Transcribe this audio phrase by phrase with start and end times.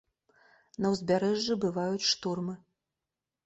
[0.85, 2.61] На ўзбярэжжы бываюць штормы.